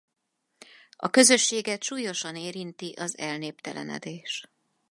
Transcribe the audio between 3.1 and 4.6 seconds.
elnéptelenedés.